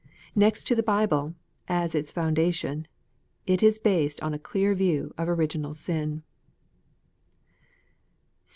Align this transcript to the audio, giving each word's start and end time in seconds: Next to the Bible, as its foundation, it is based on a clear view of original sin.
Next 0.33 0.63
to 0.65 0.73
the 0.73 0.81
Bible, 0.81 1.35
as 1.67 1.93
its 1.93 2.11
foundation, 2.11 2.87
it 3.45 3.61
is 3.61 3.77
based 3.77 4.19
on 4.23 4.33
a 4.33 4.39
clear 4.39 4.73
view 4.73 5.13
of 5.15 5.29
original 5.29 5.75
sin. 5.75 6.23